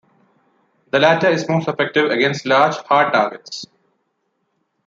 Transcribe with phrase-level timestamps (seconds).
[0.89, 3.67] The latter is most effective against large, hard targets.